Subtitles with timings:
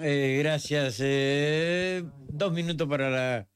[0.00, 0.98] Eh, gracias.
[1.00, 3.46] Eh, dos minutos para las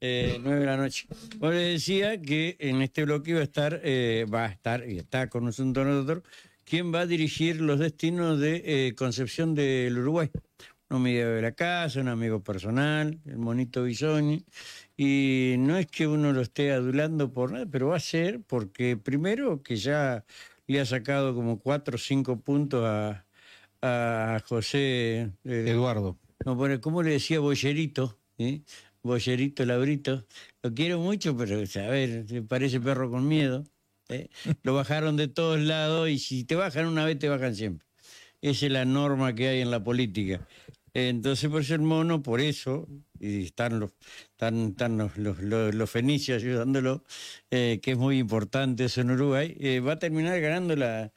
[0.00, 1.06] eh, nueve de la noche.
[1.38, 4.98] Bueno, le decía que en este bloque iba a estar, eh, va a estar, y
[4.98, 6.22] está con nosotros,
[6.64, 10.30] quien va a dirigir los destinos de eh, Concepción del Uruguay.
[10.90, 14.44] Un amigo de la casa, un amigo personal, el monito Bisoni.
[14.96, 18.96] Y no es que uno lo esté adulando por nada, pero va a ser porque
[18.96, 20.24] primero que ya
[20.66, 23.26] le ha sacado como cuatro o cinco puntos a,
[23.82, 26.18] a José eh, Eduardo.
[26.44, 28.18] no, bueno, ¿cómo le decía Bollerito?
[28.38, 28.62] ¿eh?
[29.02, 30.26] Bollerito Labrito.
[30.62, 33.64] Lo quiero mucho, pero a ver, parece perro con miedo.
[34.08, 34.28] ¿eh?
[34.62, 37.86] Lo bajaron de todos lados y si te bajan una vez, te bajan siempre.
[38.40, 40.46] Esa es la norma que hay en la política.
[40.94, 42.88] Entonces, por ser mono, por eso,
[43.20, 43.92] y están los,
[44.30, 47.04] están, están los, los, los- los fenicios ayudándolo,
[47.50, 51.12] eh, que es muy importante eso en Uruguay, eh, va a terminar ganando la,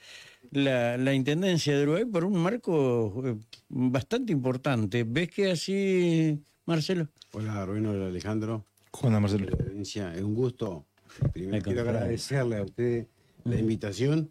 [0.51, 3.35] la, la intendencia de Uruguay por un marco eh,
[3.69, 5.03] bastante importante.
[5.07, 7.07] ¿Ves que así, Marcelo?
[7.33, 8.65] Hola, Rubén, hola, Alejandro.
[8.91, 9.47] ¿Cómo anda, Marcelo?
[9.47, 10.13] Hola, audiencia.
[10.13, 10.85] Es un gusto.
[11.33, 11.91] Primero quiero contrario.
[11.99, 13.07] agradecerle a usted
[13.45, 14.29] la invitación.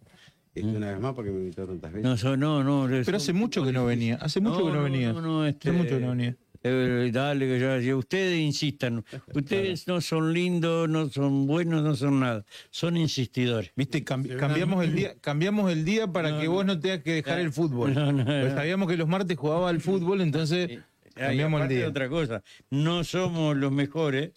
[0.54, 2.04] Este, Una vez más, porque me invitó tantas veces.
[2.04, 2.86] No, so- no, no.
[2.88, 4.16] Pero hace mucho que no venía.
[4.16, 5.12] Hace mucho que no venía.
[5.12, 6.36] No, no, este, Hace mucho que no venía.
[6.62, 9.05] Eh, dale, que ya, ya ustedes insistan.
[9.34, 12.44] Ustedes no son lindos, no son buenos, no son nada.
[12.70, 13.72] Son insistidores.
[13.77, 17.41] Viste, Cambi- cambiamos el día, cambiamos el día para que vos no tengas que dejar
[17.41, 17.94] el fútbol.
[17.94, 20.80] No, no, Pues sabíamos que los martes jugaba al fútbol, entonces Eh,
[21.14, 21.89] cambiamos el día.
[21.89, 22.42] otra cosa.
[22.70, 24.30] No somos los mejores,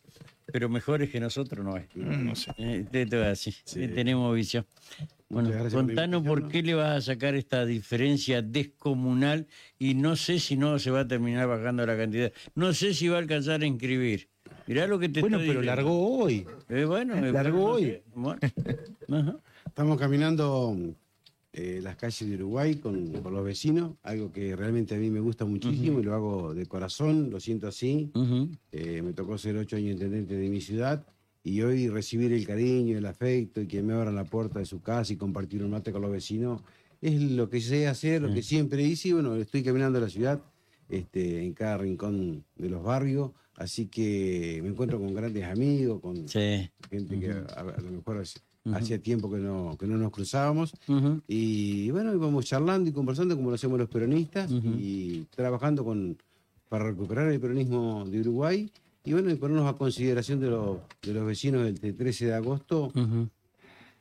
[0.46, 1.86] pero mejores que nosotros no hay.
[1.96, 2.52] Mm, No sé.
[2.58, 3.84] Eh, te- te voy a decir, Sí.
[3.84, 4.66] eh, tenemos visión.
[5.34, 9.48] Bueno, gracias contanos por qué le vas a sacar esta diferencia descomunal
[9.80, 12.32] y no sé si no se va a terminar bajando la cantidad.
[12.56, 14.30] No sé si va a alcanzar a inscribir.
[14.68, 15.66] Mirá lo que te Bueno, pero diciendo.
[15.66, 16.46] largó hoy.
[16.70, 18.02] Eh, bueno, eh, largó hoy.
[18.16, 18.40] Bueno.
[19.66, 20.78] Estamos caminando
[21.52, 25.20] eh, las calles de Uruguay con, con los vecinos, algo que realmente a mí me
[25.20, 28.10] gusta muchísimo y lo hago de corazón, lo siento así.
[28.72, 31.06] Eh, me tocó ser ocho años intendente de mi ciudad
[31.44, 34.82] y hoy recibir el cariño, el afecto y que me abran la puerta de su
[34.82, 36.62] casa y compartir un mate con los vecinos
[37.02, 40.42] es lo que sé hacer, lo que siempre hice y bueno, estoy caminando la ciudad
[40.90, 46.28] este, en cada rincón de los barrios, así que me encuentro con grandes amigos, con
[46.30, 46.70] Sí.
[46.90, 48.40] gente que a, a lo mejor hace-
[48.74, 50.74] hacía tiempo que no, que no nos cruzábamos.
[50.88, 51.22] Ujú.
[51.28, 54.50] y bueno, íbamos charlando y conversando como lo hacemos los peronistas
[54.80, 56.18] y trabajando con,
[56.70, 58.72] para recuperar el peronismo de Uruguay
[59.06, 62.92] y bueno, y ponernos a consideración de, los de los vecinos del 13 de agosto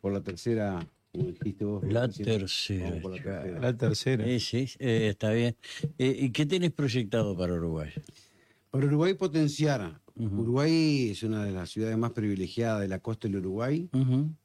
[0.01, 1.85] por la tercera, como dijiste vos.
[1.85, 3.61] La tercera, la tercera.
[3.61, 4.25] La tercera.
[4.25, 5.57] Sí, sí, eh, está bien.
[5.99, 7.91] Eh, ¿Y qué tenés proyectado para Uruguay?
[8.71, 10.01] Para Uruguay potenciar.
[10.15, 13.89] Uruguay es una de las ciudades más privilegiadas de la costa del Uruguay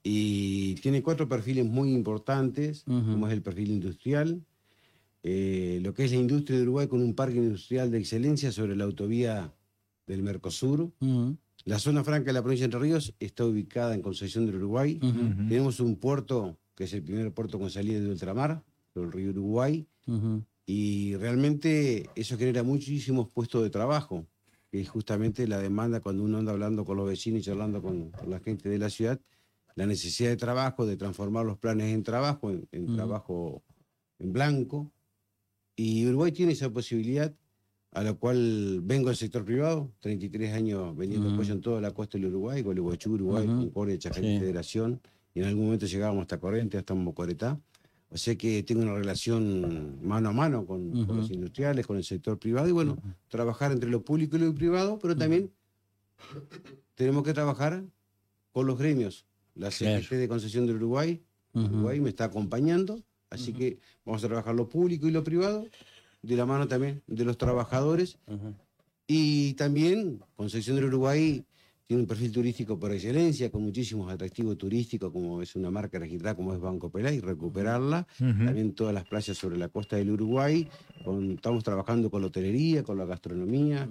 [0.01, 4.41] y tiene cuatro perfiles muy importantes, como es el perfil industrial,
[5.23, 8.77] eh, lo que es la industria de Uruguay con un parque industrial de excelencia sobre
[8.77, 9.51] la autovía
[10.07, 10.91] del Mercosur.
[11.65, 14.99] La zona franca de la provincia de Entre Ríos está ubicada en Concepción del Uruguay.
[15.49, 18.63] Tenemos un puerto que es el primer puerto con salida de ultramar,
[18.93, 19.87] sobre el río Uruguay,
[20.65, 24.27] y realmente eso genera muchísimos puestos de trabajo,
[24.69, 28.11] que es justamente la demanda cuando uno anda hablando con los vecinos y charlando con,
[28.11, 29.19] con la gente de la ciudad,
[29.75, 33.63] la necesidad de trabajo, de transformar los planes en trabajo, en, trabajo
[34.19, 34.91] en blanco.
[35.75, 37.33] Y Uruguay tiene esa posibilidad,
[37.93, 41.37] a la cual vengo del sector privado, 33 años vendiendo Ujú.
[41.37, 43.57] pollo en toda la costa del Uruguay, Gualeguaychú, Uruguay, Ujú.
[43.57, 44.39] Concordia, Chajarí, Sí.
[44.39, 45.01] Federación,
[45.33, 47.59] y en algún momento llegábamos hasta Corrientes, hasta Mocoretá.
[48.09, 51.13] O sea que tengo una relación mano a mano con, con Ujú.
[51.15, 52.97] los industriales, con el sector privado, y bueno,
[53.29, 55.51] trabajar entre lo público y lo privado, pero también
[56.95, 57.83] tenemos que trabajar
[58.51, 59.25] con los gremios.
[59.55, 59.71] La.
[59.71, 61.21] CGT de Concesión del Uruguay.
[61.53, 65.65] Uruguay me está acompañando, así que vamos a trabajar lo público y lo privado,
[66.27, 68.17] de la mano también de los trabajadores,
[69.07, 71.43] y también Concepción del Uruguay
[71.85, 76.35] tiene un perfil turístico por excelencia, con muchísimos atractivos turísticos, como es una marca registrada
[76.35, 78.05] como es Banco Pelay, recuperarla.
[78.19, 78.45] Ujú.
[78.45, 80.67] También todas las playas sobre la costa del Uruguay.
[81.05, 83.87] con- estamos trabajando con la hotelería, con la gastronomía,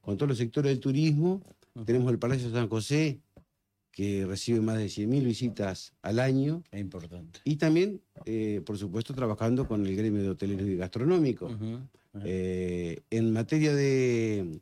[0.00, 1.42] con todos los sectores del turismo.
[1.84, 3.18] Tenemos el Palacio San José,
[3.90, 6.62] que recibe más de 100.000 visitas al año.
[6.70, 7.40] Es importante.
[7.44, 11.52] Y también, eh, por supuesto, trabajando con el gremio de hoteleros y gastronómicos.
[12.24, 14.60] Eh, en materia de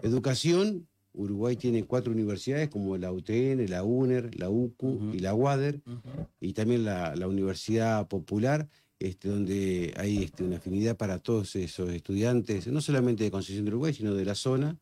[0.00, 5.80] educación, Uruguay tiene cuatro universidades como la UTN, la UNER, la UCU y la UADER,
[6.40, 8.68] y también la, la Universidad Popular,
[8.98, 13.70] este, donde hay este, una afinidad para todos esos estudiantes, no solamente de Concepción de
[13.70, 14.76] Uruguay, sino de la zona,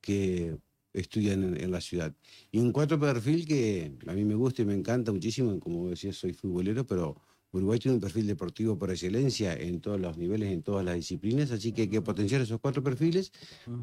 [0.00, 0.56] que
[0.92, 2.14] estudian en, en la ciudad.
[2.50, 6.12] Y un cuatro perfil que a mí me gusta y me encanta muchísimo, como decía,
[6.12, 7.20] soy futbolero, pero
[7.52, 11.50] Uruguay tiene un perfil deportivo por excelencia en todos los niveles, en todas las disciplinas,
[11.50, 13.30] así que hay que potenciar esos cuatro perfiles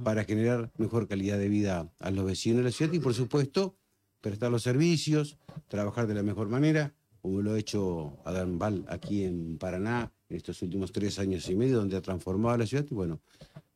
[0.04, 3.76] para generar mejor calidad de vida a los vecinos de la ciudad y, por supuesto,
[4.22, 9.24] prestar los servicios, trabajar de la mejor manera, como lo ha hecho Adán Val aquí
[9.24, 12.86] en Paraná en estos últimos tres años y medio, donde ha transformado la ciudad.
[12.90, 13.22] Y bueno,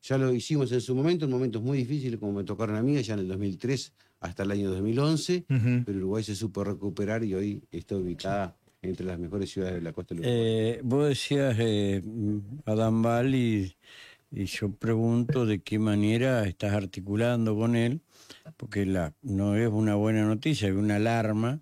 [0.03, 3.01] ya lo hicimos en su momento, en momentos muy difíciles, como me tocaron a mí,
[3.01, 5.45] ya en el 2003 hasta el año 2011,
[5.85, 9.93] pero Uruguay se supo recuperar y hoy está ubicada entre las mejores ciudades de la
[9.93, 10.41] costa del Uruguay.
[10.41, 12.01] Eh, vos decías eh,
[12.65, 13.75] Adán Val y,
[14.29, 18.01] y yo pregunto de qué manera estás articulando con él,
[18.57, 21.61] porque la, no es una buena noticia, es una alarma.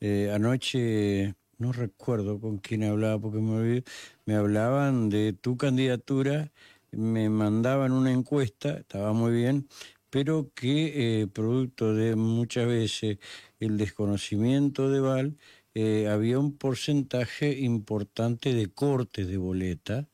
[0.00, 3.82] Eh, anoche no recuerdo con quién hablaba porque me
[4.26, 6.52] me hablaban de tu candidatura,
[6.92, 9.68] me mandaban una encuesta, estaba muy bien,
[10.10, 13.18] pero que eh, producto de muchas veces
[13.60, 15.36] el desconocimiento de Val,
[15.74, 20.08] eh, había un porcentaje importante de cortes de boleta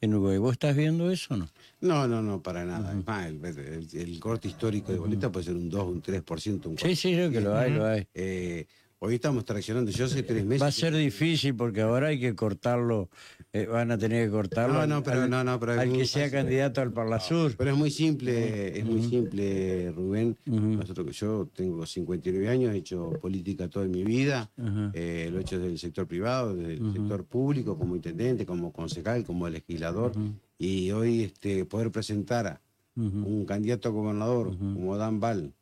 [0.00, 0.38] en Uruguay.
[0.38, 1.48] ¿Vos estás viendo eso o no?
[1.80, 2.92] No, no, no, para nada.
[2.98, 6.68] Es más, el, el- el corte histórico de boleta puede ser un 2, un 3%,
[6.68, 6.88] un 4%.
[6.88, 8.08] Sí, sí, creo que lo hay, lo hay.
[8.14, 8.66] Eh,
[9.06, 10.62] hoy estamos traccionando, yo hace tres meses...
[10.62, 13.08] Va a ser difícil porque ahora hay que cortarlo,
[13.52, 15.92] eh, van a tener que cortarlo No, al- no, pero al, no, no, pero al
[15.92, 17.54] que sea candidato al Parlasur.
[17.56, 20.36] Pero es muy simple, es muy simple, Rubén.
[20.44, 24.50] Nosotros, yo tengo 59 años, he hecho política toda mi vida,
[24.92, 28.72] eh, lo he hecho desde el sector privado, desde el sector público, como intendente, como
[28.72, 30.12] concejal, como legislador.
[30.58, 32.60] Y hoy este, poder presentar a
[32.96, 35.52] un candidato a gobernador como Adán Val,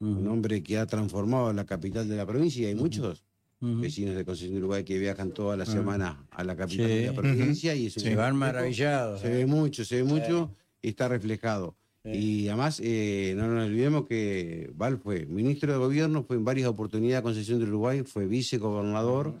[0.00, 3.24] un hombre que ha transformado la capital de la provincia, y hay muchos
[3.60, 6.92] vecinos de Concepción de Uruguay que viajan todas las semanas a la capital Sí.
[6.94, 9.20] de la provincia y Se van maravillados.
[9.22, 11.74] se ve mucho, se ve mucho y está reflejado.
[12.06, 16.68] Y además, eh, no nos olvidemos que Val fue ministro de gobierno, fue en varias
[16.68, 19.36] oportunidades Concepción de Uruguay, fue vicegobernador.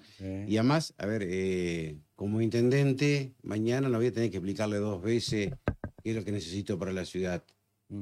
[0.48, 5.02] Y además, a ver, eh, como intendente, mañana no voy a tener que explicarle dos
[5.02, 5.50] veces
[6.02, 7.44] qué es lo que necesito para la ciudad.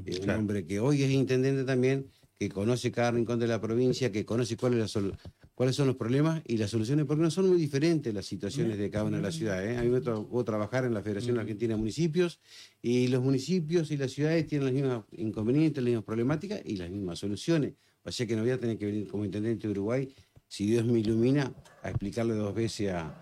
[0.06, 2.06] Es un hombre que hoy es intendente también,
[2.48, 5.16] que conoce cada rincón de la provincia, que conoce cuál es la sol-
[5.54, 8.90] cuáles son los problemas y las soluciones, porque no son muy diferentes las situaciones de
[8.90, 9.76] cada una de las ciudades.
[9.76, 9.78] ¿eh?
[9.78, 12.40] A mí me tocó trabajar en la Federación Argentina de Municipios
[12.80, 16.90] y los municipios y las ciudades tienen los mismos inconvenientes, las mismas problemáticas y las
[16.90, 17.74] mismas soluciones.
[18.02, 20.12] O sea que no voy a tener que venir como intendente de Uruguay,
[20.48, 23.14] si Dios me ilumina, a explicarle dos veces a,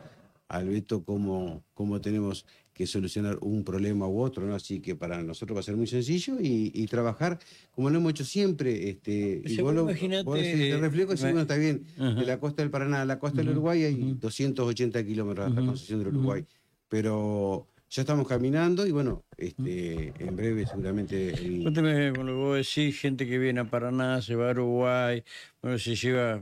[0.49, 4.55] al Beto cómo, cómo tenemos que solucionar un problema u otro, ¿no?
[4.55, 7.39] Así que para nosotros va a ser muy sencillo y, y trabajar
[7.73, 8.89] como lo hemos hecho siempre.
[8.89, 12.15] Este, y Sí, vos lo- imagínate, vos decís, te reflejo, me- bueno, está bien, Ajá.
[12.21, 15.99] de la costa del Paraná a la costa del Uruguay hay 280 kilómetros hasta Concepción
[15.99, 16.45] del Uruguay,
[16.89, 21.31] pero ya estamos caminando y bueno, este, en breve seguramente...
[21.31, 25.23] el- lo que vos decís, gente que viene a Paraná, se va a Uruguay,
[25.61, 26.41] bueno, se lleva,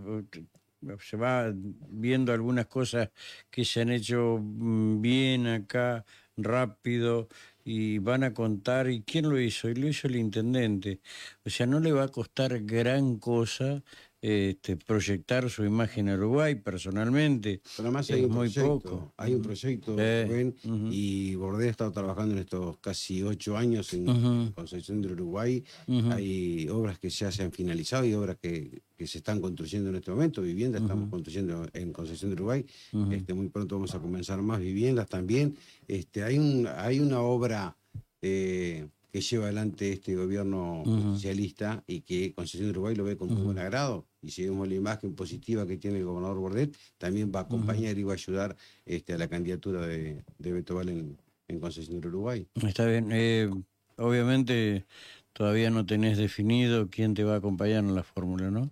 [1.00, 3.10] se va viendo algunas cosas
[3.50, 6.04] que se han hecho mm, bien acá,
[6.36, 7.28] rápido,
[7.64, 9.68] y van a contar, ¿y quién lo hizo?
[9.68, 11.00] Y lo hizo el intendente.
[11.44, 13.82] O sea, no le va a costar gran cosa
[14.20, 17.60] este, proyectar su imagen a Uruguay personalmente.
[17.76, 19.12] Pero además Es hay un muy proyecto, poco.
[19.16, 20.54] hay un proyecto, Eh, Rubén,
[20.92, 24.52] y Bordé ha estado trabajando en estos casi ocho años en.
[24.54, 25.62] Concepción del Uruguay.
[26.10, 29.96] Hay obras que ya se han finalizado y obras que, que se están construyendo en
[29.96, 30.42] este momento.
[30.42, 32.64] Viviendas estamos construyendo en Concepción del Uruguay.
[33.12, 35.56] este, muy pronto vamos a comenzar más viviendas también.
[35.86, 37.76] Este, hay, un, hay una obra
[38.20, 40.82] eh, que lleva adelante este gobierno
[41.14, 44.06] socialista y que Concepción del Uruguay lo ve con muy buen agrado.
[44.20, 47.96] Y si vemos la imagen positiva que tiene el gobernador Bordet, también va a acompañar
[47.98, 52.00] y va a ayudar este, a la candidatura de, de Beto Val en, en Concepción
[52.00, 52.46] del Uruguay.
[52.66, 53.10] Está bien.
[53.12, 53.48] eh,
[53.96, 54.84] obviamente
[55.32, 58.70] todavía no tenés definido quién te va a acompañar en la fórmula, ¿no?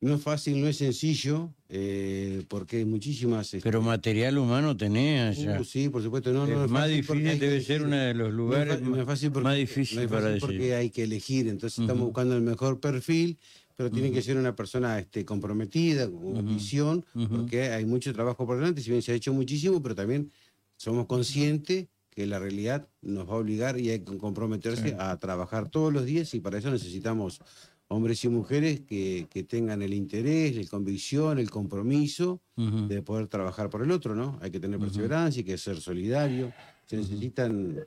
[0.00, 3.46] No es fácil, no es sencillo, eh, porque hay muchísimas...
[3.54, 5.60] este, Pero material humano tenés allá.
[5.60, 6.32] Uh, sí, por supuesto.
[6.32, 8.88] No, no, es más difícil, que debe ser uno de los lugares no es, fa-
[8.90, 10.46] no es fácil porque, más difícil no es para fácil decir.
[10.48, 11.48] porque hay que elegir.
[11.48, 13.38] Entonces estamos buscando el mejor perfil,
[13.78, 18.56] pero tiene que ser una persona este, comprometida, con visión, porque hay mucho trabajo por
[18.56, 18.80] delante.
[18.82, 20.32] Si bien se ha hecho muchísimo, pero también
[20.76, 25.68] somos conscientes que la realidad nos va a obligar y hay que comprometerse a trabajar
[25.68, 27.40] todos los días y para eso necesitamos
[27.86, 33.70] hombres y mujeres que, que tengan el interés, la convicción, el compromiso de poder trabajar
[33.70, 34.40] por el otro, ¿no?
[34.42, 36.52] Hay que tener perseverancia, hay que ser solidario.
[36.84, 37.78] Se necesitan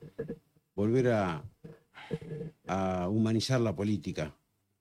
[0.74, 1.44] volver a,
[2.66, 4.34] a humanizar la política,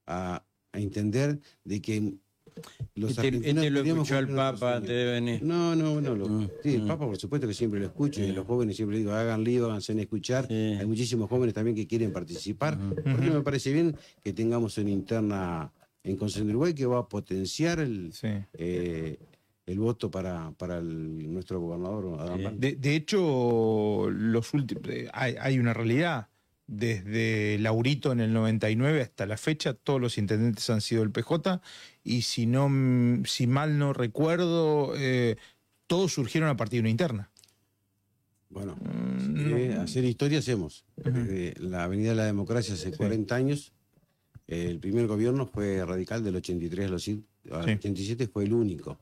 [0.07, 0.41] a,
[0.73, 2.13] a entender de que
[2.95, 5.41] los Este, este lo escuchó el Papa antes de venir.
[5.43, 6.15] No, no, no.
[6.15, 9.11] Lo, sí, el Papa, por supuesto que siempre lo escucho, y los jóvenes siempre digo,
[9.11, 10.47] hagan lío, háganse en escuchar.
[10.47, 10.53] Sí.
[10.53, 12.77] Hay muchísimos jóvenes también que quieren participar.
[12.77, 15.71] Porque me parece bien que tengamos una interna
[16.03, 18.11] en Concepción de Uruguay que va a potenciar el,
[18.53, 19.17] eh,
[19.65, 22.17] el voto para, para el- nuestro gobernador.
[22.37, 22.57] Blanco.
[22.59, 26.27] De, de hecho, los últimos, eh, hay, hay una realidad.
[26.73, 31.61] Desde Laurito en el 99 hasta la fecha, todos los intendentes han sido el PJ
[32.01, 32.71] y si no,
[33.25, 35.35] si mal no recuerdo, eh,
[35.85, 37.29] todos surgieron a partir de una interna.
[38.49, 39.37] Bueno, Mm,
[39.67, 39.81] si no.
[39.81, 40.85] hacer historia hacemos.
[40.95, 43.73] Desde la Avenida de la Democracia hace 40 años,
[44.47, 47.71] el primer gobierno fue radical del 83 al oci- al Sí.
[47.71, 48.97] 87 fue el único.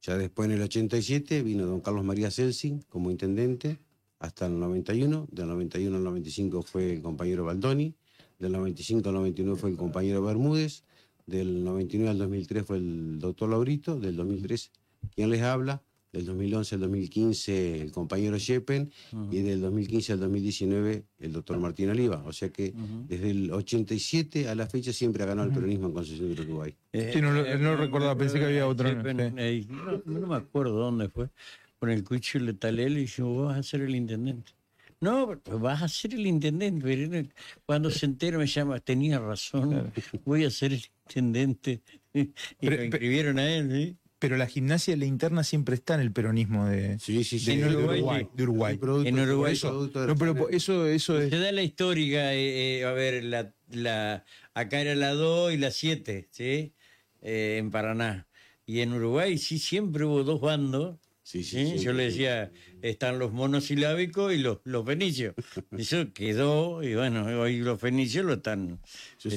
[0.00, 3.76] Ya después en el 87 vino don Carlos María Celsi como intendente
[4.22, 7.92] hasta el 91, del 91 al 95 fue el compañero Baldoni,
[8.38, 10.84] del 95 al 99 fue el compañero Bermúdez,
[11.26, 14.70] del 99 al 2003 fue el doctor Laurito, del 2003
[15.14, 18.92] quien les habla, del 2011 al 2015 el compañero Shepen
[19.30, 22.22] y del 2015 al 2019 el doctor Martín Oliva.
[22.26, 22.74] O sea que
[23.08, 26.76] desde el 87 a la fecha siempre ha ganado el peronismo en Concepción del Uruguay.
[26.92, 29.34] Sí, no lo- no lo recordaba, pensé que había otro, Sí, pero, sí.
[29.38, 31.30] eh, no, no me acuerdo dónde fue.
[31.82, 34.52] Con el cucho le talé y dije, vos vas a ser el intendente.
[35.00, 36.80] No, pero vas a ser el intendente.
[36.80, 37.28] Pero
[37.66, 39.92] cuando se entera me llama, tenía razón,
[40.24, 41.80] voy a ser el intendente.
[42.14, 42.26] Y
[42.60, 43.96] Pero- lo inscribieron a él, ¿sí?
[44.20, 47.46] Pero la gimnasia y la interna siempre está en el peronismo de, Sí, sí, sí.
[47.46, 48.76] de- En de Uruguay, de Uruguay.
[48.78, 51.30] Producto- En Uruguay Eso, no, pero eso, eso es.
[51.30, 54.24] Se da la histórica, eh, eh, a ver, la, la,
[54.54, 56.74] acá era la 2 y la 7, ¿sí?
[57.22, 58.28] Eh, en Paraná.
[58.66, 60.98] Y en Uruguay sí siempre hubo dos bandos.
[61.32, 61.78] Sí, sí, ¿sí?
[61.78, 62.18] sí, Yo le sí.
[62.18, 65.34] decía, están los monosilábicos y los, los fenicios.
[65.78, 68.78] Eso quedó, y bueno, hoy los fenicios lo están.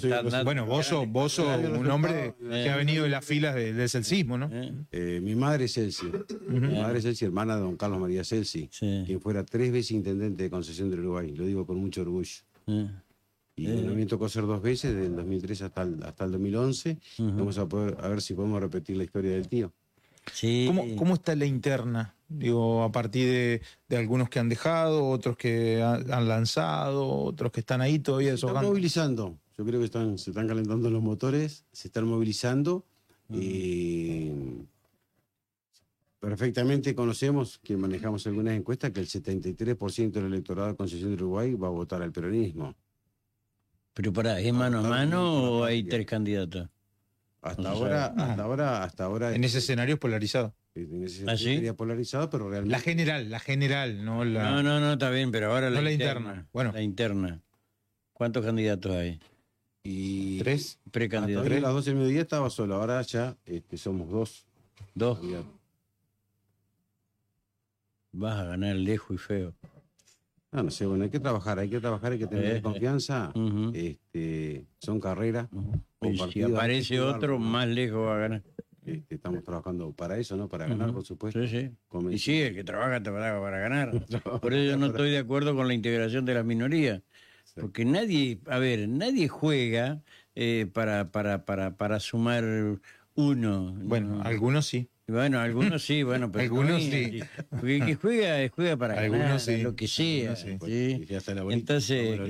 [0.03, 3.23] Dando- Bueno, vos sos, vos sos Claro, un hombre eh, que ha venido de las
[3.23, 4.49] filas de- del celcismo, ¿no?
[4.51, 4.73] ¿eh?
[4.91, 6.07] Eh, mi madre es Celsi.
[6.49, 9.03] Mi madre es Celsi, hermana de don Carlos María Celsi, Sí.
[9.05, 11.33] quien fuera tres veces intendente de Concesión del Uruguay.
[11.33, 12.29] Lo digo con mucho orgullo.
[12.67, 12.87] ¿eh?
[13.55, 16.97] Y mí me tocó ser dos veces, del 2003 hasta el, hasta el 2011.
[17.19, 19.71] Vamos a, poder, a ver si podemos repetir la historia del tío.
[20.33, 20.65] Sí.
[20.67, 22.15] ¿Cómo, ¿Cómo está la interna?
[22.27, 27.51] Digo, a partir de, de algunos que han dejado, otros que ha- han lanzado, otros
[27.51, 29.37] que están ahí todavía Se están movilizando.
[29.57, 32.83] Yo creo que están, se están calentando los motores, se están movilizando.
[33.29, 34.31] Y
[36.19, 41.53] perfectamente conocemos, que manejamos algunas encuestas, que el 73% del electorado de Concesión del Uruguay
[41.53, 42.75] va a votar al peronismo.
[43.93, 46.67] Pero para, ¿es mano a mano o hay tres candidatos?
[47.45, 48.21] Hasta No ahora, sabe.
[48.23, 49.35] hasta ahora, hasta ahora.
[49.35, 50.55] En ese escenario es polarizado.
[50.73, 51.43] en ese ¿Ah, sí?
[51.55, 52.71] sería polarizado, pero realmente.
[52.71, 54.49] La general, la general, no la.
[54.49, 56.19] No, no, no, está bien, pero ahora la, No la interna.
[56.29, 56.47] interna.
[56.51, 56.71] Bueno.
[56.73, 57.41] La interna.
[58.13, 59.19] ¿Cuántos candidatos hay?
[59.83, 60.79] y Tres.
[60.89, 61.51] Precandidatos.
[61.51, 64.47] a las 12 del mediodía estaba solo, ahora ya este, somos dos.
[64.95, 65.19] Dos.
[65.19, 65.51] candidatos.
[68.11, 69.53] Vas a ganar lejos y feo.
[70.51, 73.31] No, no sé, bueno, hay que trabajar, hay que trabajar, hay que tener Eh, confianza.
[73.35, 73.71] Ujú.
[73.75, 75.47] este, son carreras.
[76.11, 77.45] Y si aparece otro, ¿no?
[77.45, 78.43] más lejos va a ganar.
[78.85, 80.47] Este, estamos trabajando para eso, ¿no?
[80.47, 81.41] Para ganar, por supuesto.
[81.47, 81.71] Sí, sí.
[82.11, 83.91] Y sí, el que trabaja te para, para ganar.
[84.41, 87.01] Por eso yo no estoy de acuerdo con la integración de las minorías.
[87.55, 90.01] Porque nadie, a ver, nadie juega
[90.35, 92.43] eh, para, para, para, para sumar
[93.15, 93.73] uno.
[93.81, 94.21] Bueno, No.
[94.23, 94.89] algunos sí.
[95.07, 97.19] Bueno, algunos sí, bueno, pero Algunos no, sí.
[97.51, 99.61] Porque el que juega, juega para Algunos ganar, sí.
[99.61, 100.33] lo que sea.
[100.33, 101.05] Algunos sí.
[101.51, 102.29] Entonces, claro.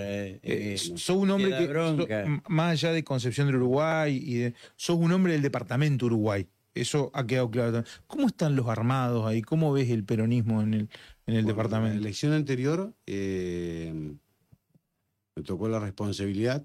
[0.00, 4.54] eh, Eh, eh, sos un hombre que, más allá de Concepción del Uruguay, y de,
[4.76, 6.46] sos un hombre del departamento Uruguay.
[6.72, 7.72] Eso ha quedado claro.
[7.72, 7.92] también.
[8.06, 9.42] ¿Cómo están los armados ahí?
[9.42, 10.90] ¿Cómo ves el peronismo en el, en el
[11.26, 11.94] Bueno, En departamento?
[11.96, 13.92] la elección anterior eh,
[15.36, 16.64] me tocó la responsabilidad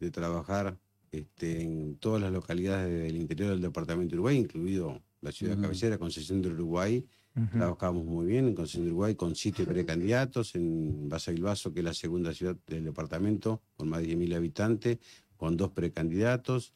[0.00, 0.76] de trabajar
[1.10, 5.98] este, en todas las localidades del interior del departamento de Uruguay, incluido la ciudad cabecera,
[5.98, 7.04] Concesión del Uruguay.
[7.36, 7.58] Ujú.
[7.58, 11.94] Trabajamos muy bien en Concesión del Uruguay con siete precandidatos, en Basavilbaso, que es la
[11.94, 14.98] segunda ciudad del departamento, con más de 10.000 habitantes,
[15.38, 16.74] con dos precandidatos.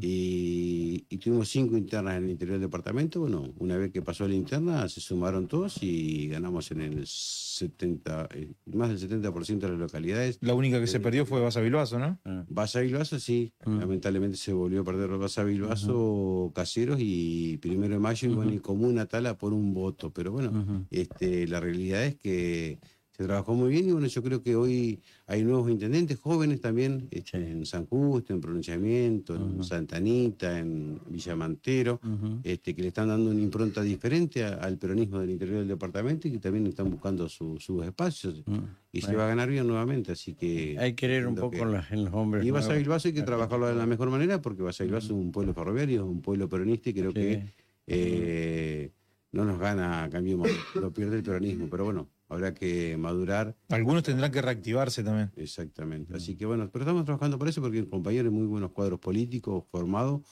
[0.00, 3.20] Y, y tuvimos cinco internas en el interior del departamento.
[3.20, 8.28] Bueno, una vez que pasó la interna, se sumaron todos y ganamos en el 70,
[8.34, 10.38] eh, más del 70% de las localidades.
[10.40, 12.18] La única que se perdió fue Basa Bilbaso, ¿no?
[12.24, 12.44] Ah.
[12.48, 13.78] Basa Bilbaso, sí, Mm.
[13.80, 18.58] lamentablemente se volvió a perder Basa Bilbaso, Caseros y primero de mayo, y bueno, y
[18.58, 20.12] Comuna Tala por un voto.
[20.12, 22.78] Pero bueno, este, la realidad es que
[23.18, 27.08] se trabajó muy bien y bueno, yo creo que hoy hay nuevos intendentes jóvenes también
[27.10, 27.24] Sí.
[27.36, 29.64] en San Justo, en Pronunciamiento, en Ujú.
[29.64, 32.38] Santa Anita, en Villamantero, Ujú.
[32.44, 36.28] este, que le están dando una impronta diferente a- al peronismo del interior del departamento
[36.28, 38.58] y que también están buscando su- sus espacios Mm.
[38.92, 40.76] y se va a ganar bien nuevamente, así que...
[40.78, 42.44] Hay que querer un poco que- en, los hombres.
[42.46, 42.84] y Basa nuevos.
[42.84, 46.02] Bilbaso hay que trabajarlo de la mejor manera porque Basa Bilbaso es un pueblo ferroviario,
[46.04, 47.14] es un pueblo peronista y creo Sí.
[47.16, 47.42] que
[47.88, 48.92] eh,
[49.32, 54.30] no nos gana Cambiemos, lo pierde el peronismo, pero bueno, habrá que madurar Algunos tendrán
[54.32, 55.30] que reactivarse también.
[55.36, 56.14] exactamente.
[56.16, 59.64] Así que bueno, pero estamos trabajando por eso porque el compañero muy buenos cuadros políticos
[59.70, 60.22] formados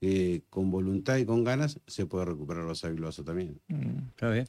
[0.00, 3.60] que con voluntad y con ganas se puede recuperar los Sabiloso también.
[4.10, 4.46] Está bien.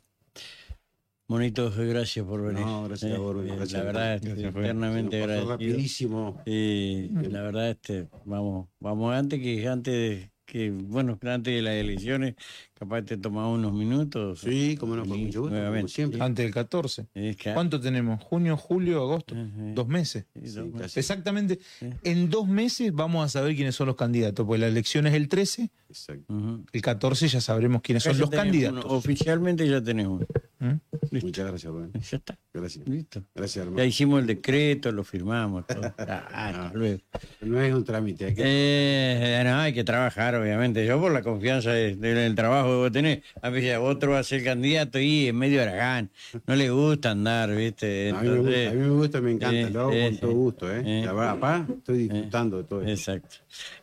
[1.28, 2.64] Monitos, gracias por venir.
[2.64, 5.50] No, gracias a vos, Eh, gracias la verdad, estoy Gracias, eternamente agradecido.
[5.52, 6.42] rapidísimo.
[6.46, 11.74] Y la verdad, este, vamos, vamos antes que antes de que, bueno, antes de las
[11.74, 12.36] elecciones,
[12.78, 14.42] capaz te tomaba unos minutos.
[14.42, 16.22] Sí, como no, con mucho gusto, como siempre.
[16.22, 17.08] Antes del 14.
[17.14, 18.22] Es que- ¿Cuánto tenemos?
[18.24, 19.34] ¿Junio, julio, agosto?
[19.36, 19.48] Ajá.
[19.74, 20.26] Dos meses.
[20.34, 20.82] Sí, Sí, dos meses.
[20.82, 21.00] casi.
[21.00, 21.60] Exactamente.
[21.80, 21.88] Sí.
[22.04, 25.28] En dos meses vamos a saber quiénes son los candidatos, porque la elección es el
[25.30, 26.34] 13, Exacto.
[26.74, 28.86] El 14 ya sabremos quiénes Acá son ya los candidatos.
[28.86, 29.78] uno, oficialmente ya
[30.08, 30.26] uno.
[30.60, 30.74] ¿Mm?
[31.22, 31.92] Muchas gracias, Rubén.
[31.94, 32.88] Ya está, Gracias.
[32.88, 33.24] listo.
[33.36, 33.84] Gracias, Ya hermano.
[33.86, 35.66] hicimos el decreto, lo firmamos.
[35.68, 35.82] Todo.
[35.98, 37.00] Ah, luego.
[37.42, 38.26] No es un trámite.
[38.26, 40.86] hay que- Eh, no, hay que trabajar, obviamente.
[40.86, 43.24] Yo por la confianza de- de- del trabajo vos tenés.
[43.42, 46.10] A otro va a ser candidato y es medio aragán.
[46.48, 48.12] No le gusta andar, ¿viste?
[48.12, 49.56] a, mí me gusta, a mí me gusta, me encanta.
[49.60, 50.72] eh, lo hago eh, con todo gusto.
[50.74, 50.84] ¿eh?
[50.86, 52.92] eh, La verdad, papá, estoy disfrutando de todo esto.
[52.92, 53.36] Exacto.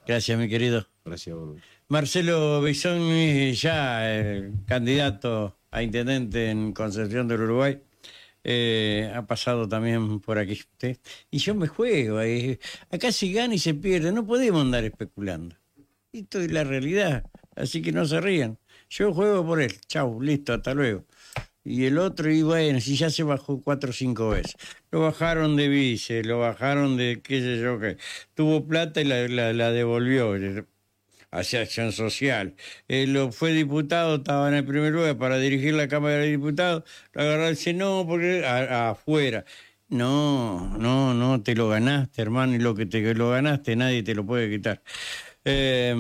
[0.07, 0.87] Gracias, mi querido.
[1.05, 1.63] Gracias, Rubén.
[1.89, 7.79] Marcelo Bisón es ya eh, candidato a intendente en Concepción del Uruguay.
[8.45, 10.61] Eh, ha pasado también por aquí.
[10.79, 10.97] ¿sí?
[11.31, 12.19] Y yo me juego.
[12.19, 12.59] ahí.
[12.91, 14.11] Acá se gana y se pierde.
[14.11, 15.55] No podemos andar especulando.
[16.13, 17.25] Esto es la realidad.
[17.55, 18.59] Así que no se rían.
[18.93, 19.73] Yo juego por él.
[19.89, 21.07] Chau, listo, hasta luego.
[21.65, 24.57] Y el otro, y bueno, si ya se bajó cuatro o cinco veces.
[24.91, 27.97] Lo bajaron de vice, lo bajaron de qué sé yo qué.
[28.35, 30.35] Tuvo plata y la, la- devolvió
[31.31, 32.55] hacia acción social.
[32.89, 36.83] Lo fue diputado, estaba en el primer lugar para dirigir la Cámara de Diputados.
[37.15, 39.47] Lo agarró y no, porque afuera.
[39.89, 44.15] No, no, no, te lo ganaste, hermano, y lo que te lo ganaste nadie te
[44.15, 44.83] lo puede quitar.
[45.45, 45.95] Eh,